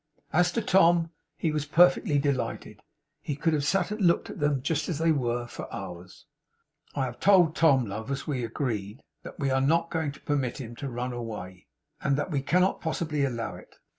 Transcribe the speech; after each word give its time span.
As 0.33 0.51
to 0.53 0.63
Tom, 0.63 1.11
he 1.37 1.51
was 1.51 1.67
perfectly 1.67 2.17
delighted. 2.17 2.79
He 3.21 3.35
could 3.35 3.53
have 3.53 3.63
sat 3.63 3.91
and 3.91 4.01
looked 4.01 4.31
at 4.31 4.39
them, 4.39 4.63
just 4.63 4.89
as 4.89 4.97
they 4.97 5.11
were, 5.11 5.45
for 5.45 5.71
hours. 5.71 6.25
'I 6.95 7.05
have 7.05 7.19
told 7.19 7.55
Tom, 7.55 7.85
love, 7.85 8.09
as 8.09 8.25
we 8.25 8.43
agreed, 8.43 9.03
that 9.21 9.37
we 9.39 9.51
are 9.51 9.61
not 9.61 9.91
going 9.91 10.11
to 10.13 10.21
permit 10.21 10.59
him 10.59 10.75
to 10.77 10.89
run 10.89 11.13
away, 11.13 11.67
and 12.01 12.17
that 12.17 12.31
we 12.31 12.41
cannot 12.41 12.81
possibly 12.81 13.23
allow 13.23 13.53
it. 13.53 13.75